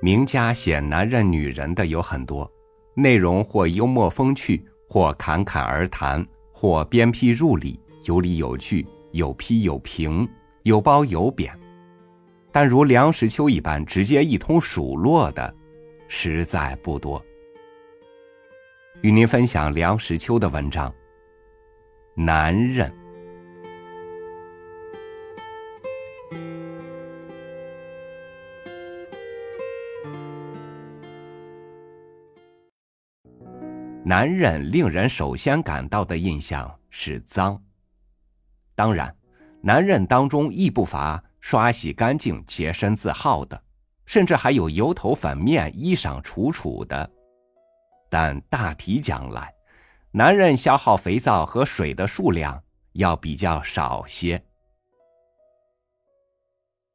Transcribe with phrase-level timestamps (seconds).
[0.00, 2.48] 名家写男人、女人的有很多，
[2.94, 10.28] 内容或幽默风趣，或侃侃而谈，或鞭辟入里，有理有据，有批有评，
[10.62, 11.52] 有褒有贬。
[12.52, 15.52] 但如梁实秋一般直接一通数落的，
[16.06, 17.20] 实在不多。
[19.00, 20.88] 与您分享梁实秋的文章
[22.14, 22.88] 《男人》。
[34.08, 37.62] 男人令人首先感到的印象是脏。
[38.74, 39.14] 当然，
[39.60, 43.62] 男人当中亦不乏刷洗干净、洁身自好的，
[44.06, 47.10] 甚至还有油头粉面、衣裳楚楚的。
[48.08, 49.52] 但大体讲来，
[50.10, 52.58] 男人消耗肥皂和水的数量
[52.92, 54.42] 要比较少些。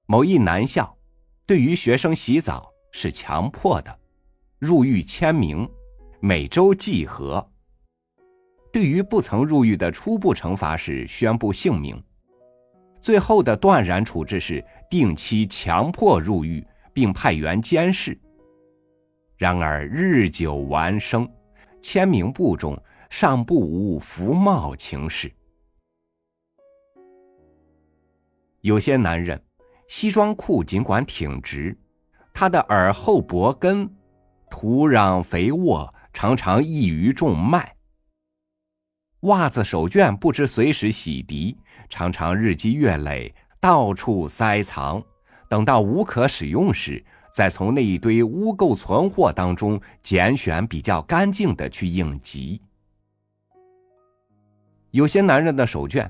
[0.08, 0.98] 某一男校，
[1.46, 4.00] 对于学生洗澡是强迫的，
[4.58, 5.70] 入狱签名。
[6.26, 7.46] 每周计核。
[8.72, 11.98] 对于不曾入狱的，初步惩罚是宣布姓名；
[13.02, 18.18] 最后的断然处置是定期强迫入狱，并派员监视。
[19.36, 21.30] 然而日久完生，
[21.82, 25.30] 签名簿中尚不无服贸情事。
[28.62, 29.44] 有些男人，
[29.90, 31.78] 西装裤尽管挺直，
[32.34, 33.94] 他的耳后脖根
[34.50, 35.94] 土壤肥沃。
[36.14, 37.76] 常常易于众脉。
[39.22, 41.56] 袜子手绢不知随时洗涤，
[41.90, 45.04] 常常日积月累，到处塞藏。
[45.50, 52.62] 等到无可使用时，再从那一堆污垢存货当中拣选比较干净的去应急。
[54.92, 56.10] 有些男人的手绢，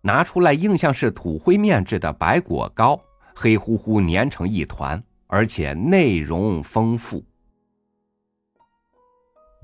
[0.00, 3.00] 拿出来硬像是土灰面制的白果糕，
[3.34, 7.24] 黑乎乎粘成一团，而且内容丰富。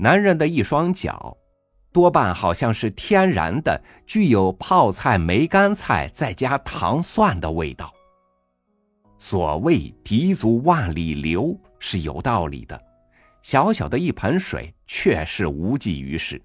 [0.00, 1.36] 男人的一双脚，
[1.92, 7.92] 多半好像是天然的，具有泡菜、梅干菜再加糖蒜的味道。
[9.18, 12.80] 所谓“滴足万里流”是有道理的，
[13.42, 16.40] 小小的一盆水却是无济于事。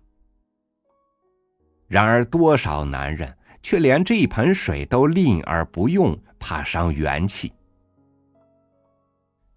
[1.87, 7.53] 然而，多少男人却连这一盆水都吝而不用，怕伤元气。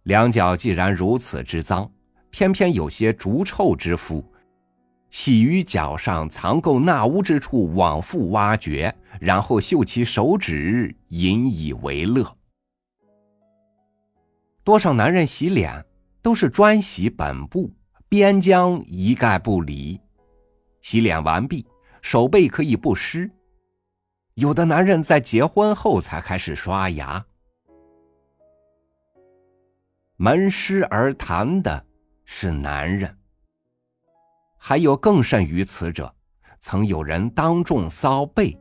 [0.03, 1.91] 两脚既然如此之脏。
[2.37, 4.23] 偏偏有些逐臭之夫，
[5.09, 12.31] 喜于脚上藏垢纳污之处往复挖掘，然后嗅其手指，引以为乐。
[14.63, 15.83] 多少男人洗脸
[16.21, 17.73] 都是专洗本部，
[18.07, 19.99] 边疆一概不理。
[20.83, 21.67] 洗脸完毕，
[22.03, 23.31] 手背可以不湿。
[24.35, 27.25] 有的男人在结婚后才开始刷牙。
[30.17, 31.87] 门湿而谈的。
[32.29, 33.17] 是男人，
[34.59, 36.15] 还有更甚于此者，
[36.59, 38.55] 曾有人当众骚背，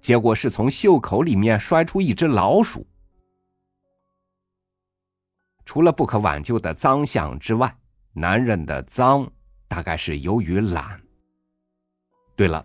[0.00, 2.86] 结果是从袖口里面摔出一只老鼠。
[5.66, 7.76] 除了不可挽救的脏相之外，
[8.12, 9.30] 男人的脏
[9.68, 11.00] 大概是由于懒。
[12.36, 12.64] 对了，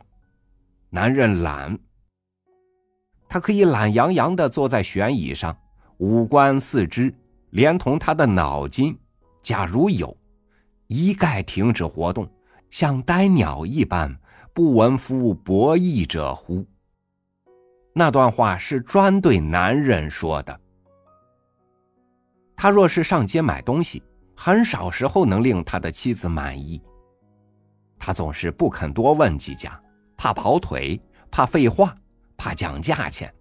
[0.89, 1.77] 男人懒，
[3.27, 5.57] 他可以懒洋洋的坐在旋椅上，
[5.97, 7.13] 五官四肢
[7.49, 8.97] 连同他的脑筋，
[9.41, 10.15] 假如有。
[10.87, 12.29] 一概停止活动，
[12.69, 14.15] 像呆鸟一般，
[14.53, 16.65] 不闻夫博弈者乎？
[17.93, 20.59] 那段话是专对男人说的。
[22.55, 24.03] 他若是上街买东西，
[24.35, 26.81] 很少时候能令他的妻子满意。
[27.97, 29.81] 他总是不肯多问几家，
[30.15, 30.99] 怕跑腿，
[31.31, 31.95] 怕废话，
[32.37, 33.33] 怕讲价钱。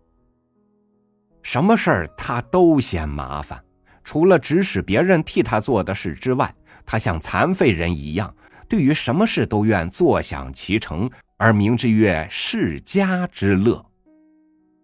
[1.43, 3.63] 什么事儿他都嫌麻烦，
[4.03, 6.55] 除了指使别人替他做的事之外。
[6.87, 8.35] 他像残废人一样，
[8.69, 13.85] 对于什么事都愿坐享其成，而名之曰世家之乐。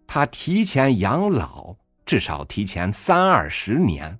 [0.07, 1.75] 他提前养老，
[2.05, 4.19] 至少提前三二十年。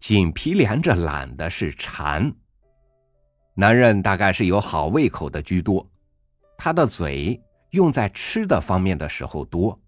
[0.00, 2.34] 紧皮连着懒的是馋。
[3.54, 5.88] 男人大概是有好胃口的居多，
[6.56, 7.40] 他的嘴
[7.70, 9.78] 用在吃的方面的时候多。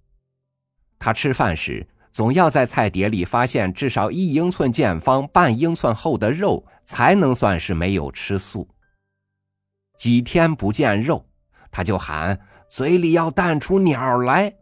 [0.99, 1.87] 他吃饭时。
[2.15, 8.69] 总要在菜碟里发现至少一英寸见方、半英寸厚的肉，才能算是没有吃素。
[9.99, 11.27] 几天不见肉，
[11.73, 12.39] 他就喊
[12.69, 14.55] 嘴里要淡出鸟来。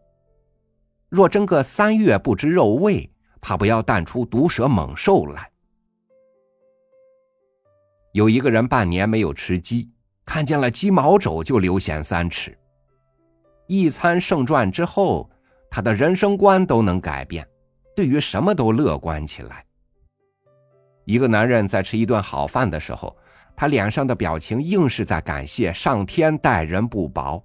[1.09, 3.07] 若真个三月不知肉味，
[3.39, 5.51] 怕不要淡出毒蛇猛兽来。
[8.13, 9.91] 有一个人半年没有吃鸡，
[10.25, 12.57] 看见了鸡毛肘就流涎三尺。
[13.67, 15.29] 一餐胜传之后。
[15.75, 17.43] 他的人生观都能改变，
[17.95, 19.65] 对于什么都乐观起来。
[21.03, 23.17] 一个男人在吃一顿好饭的时候，
[23.55, 27.43] 他脸上的表情硬是在感谢上天待人不薄。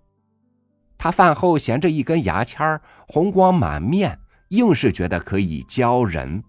[0.99, 6.45] 他饭后衔着一根牙签红光满面，硬是觉得可以教人。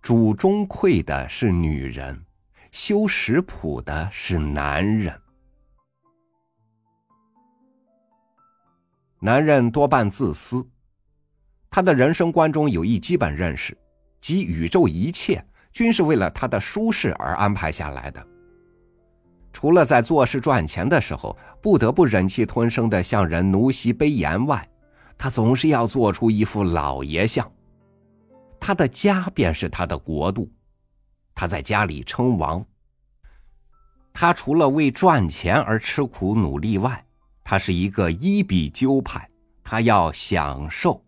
[0.00, 2.24] 主中馈的是女人，
[2.70, 5.12] 修食谱的是男人。
[9.24, 10.62] 男人多半自私，
[11.70, 13.74] 他的人生观中有一基本认识，
[14.20, 15.42] 即宇宙一切
[15.72, 18.22] 均是为了他的舒适而安排下来的。
[19.50, 24.68] 除了在做事赚钱的时候不得不忍气吞声的向人奴袭卑言外，
[25.16, 27.50] 他总是要做出一副老爷相。
[28.60, 30.52] 他的家便是他的国度，
[31.34, 32.62] 他在家里称王。
[34.12, 37.02] 他除了为赚钱而吃苦努力外，
[37.44, 39.30] 他是一个一比鸠派，
[39.62, 41.04] 他要享受。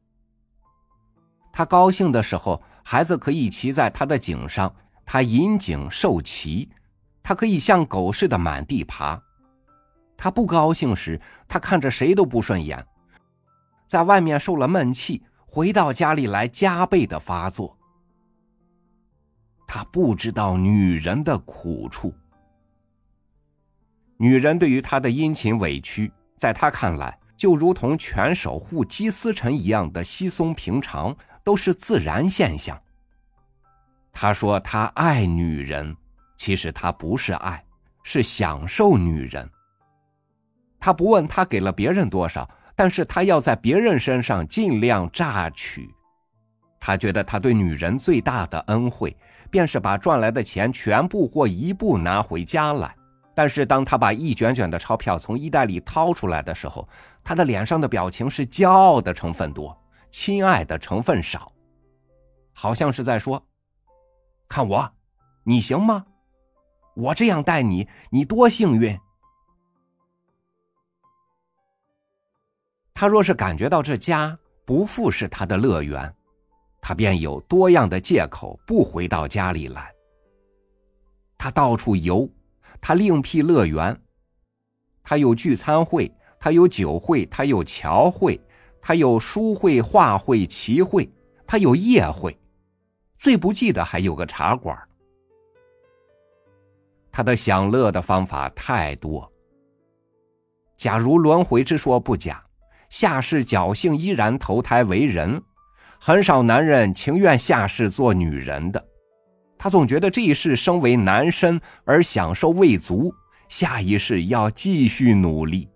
[1.50, 4.72] 他高兴的时候，孩子可以骑在他的颈上，
[5.06, 6.68] 他引颈受骑；
[7.22, 9.20] 他可以像狗似的满地爬。
[10.18, 11.18] 他不高兴时，
[11.48, 12.86] 他看着谁都不顺眼，
[13.86, 17.78] 在外面受了闷气，回到家里来加倍的发作。
[19.66, 22.14] 他不知道女人的苦处，
[24.18, 26.12] 女人对于他的殷勤委屈。
[26.36, 32.80] 在他看来，就如同犬守护鸡司晨一样的稀松平常，都是自然现象。
[34.12, 35.94] 他说他爱女人，
[36.38, 37.62] 其实他不是爱，
[38.02, 39.48] 是享受女人。
[40.80, 45.90] 他不问他给了别人多少，但是他要在别人身上尽量榨取。
[46.80, 49.14] 他觉得他对女人最大的恩惠，
[49.50, 52.95] 便是把赚来的钱全部或一部拿回家来。
[53.38, 56.88] 但是，当他把一卷卷的钞票从衣袋里掏出来的时候，
[57.22, 59.78] 他的脸上的表情是骄傲的成分多，
[60.10, 61.52] 亲爱的成分少，
[62.54, 63.46] 好像是在说
[64.48, 64.90] ：“看我，
[65.42, 66.06] 你行吗？
[66.94, 68.98] 我这样待你，你多幸运。”
[72.94, 76.10] 他若是感觉到这家不复是他的乐园，
[76.80, 79.92] 他便有多样的借口不回到家里来。
[81.36, 82.26] 他到处游。
[82.80, 83.98] 他另辟乐园，
[85.02, 88.40] 他有聚餐会，他有酒会，他有桥会，
[88.80, 91.08] 他有书会、画会、棋会，
[91.46, 92.36] 他有夜会，
[93.16, 94.76] 最不济的还有个茶馆。
[97.10, 99.30] 他的享乐的方法太多。
[100.76, 102.44] 假如轮回之说不假，
[102.90, 105.42] 下世侥幸依然投胎为人，
[105.98, 108.86] 很少男人情愿下世做女人的。
[109.66, 113.12] 他总觉得这一世生为男身而享受未足，
[113.48, 115.68] 下一世要继续努力。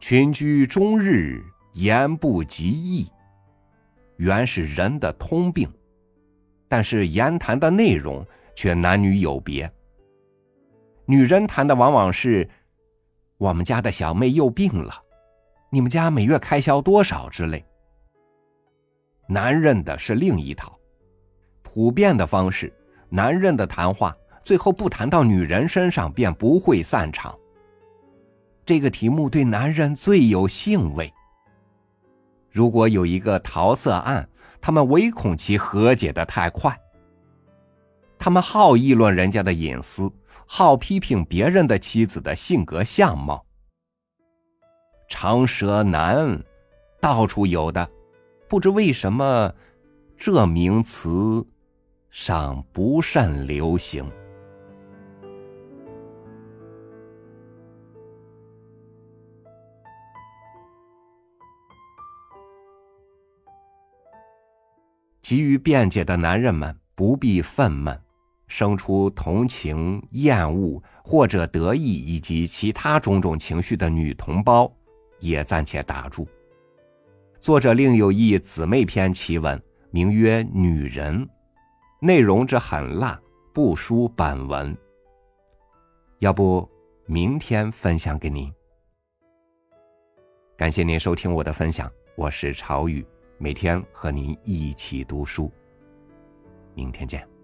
[0.00, 1.40] 群居终日，
[1.74, 3.08] 言不及义，
[4.16, 5.70] 原是人的通病，
[6.66, 8.26] 但是言谈的内容
[8.56, 9.72] 却男女有别。
[11.06, 12.50] 女人谈的往往是
[13.38, 14.92] ：“我们家的小妹又病了，
[15.70, 17.64] 你们家每月开销多少？”之类。
[19.30, 20.74] 男人的是另一套，
[21.62, 22.72] 普遍的方式，
[23.10, 27.38] 男人的谈话最后不谈到女人身上便不会散场。
[28.64, 31.12] 这个题目对男人最有兴味。
[32.50, 34.26] 如果有一个桃色案，
[34.62, 36.74] 他们唯恐其和解的太快。
[38.18, 40.10] 他们好议论人家的隐私，
[40.46, 43.44] 好批评别人的妻子的性格相貌。
[45.06, 46.42] 长舌男，
[46.98, 47.86] 到处有的。
[48.48, 49.54] 不知为什么，
[50.16, 51.46] 这名词
[52.08, 54.10] 尚不甚流行。
[65.20, 68.00] 急于辩解的男人们不必愤懑，
[68.46, 74.72] 生出同情、厌恶或者得意以及其他种种情绪的女同胞，
[75.20, 76.26] 也暂且打住。
[77.40, 79.60] 作者另有一姊妹篇奇文，
[79.92, 81.24] 名曰《女人》，
[82.00, 83.18] 内容之狠辣，
[83.54, 84.76] 不输本文。
[86.18, 86.68] 要不
[87.06, 88.52] 明天分享给您。
[90.56, 93.06] 感谢您收听我的分享，我是朝雨，
[93.38, 95.50] 每天和您一起读书。
[96.74, 97.37] 明天见。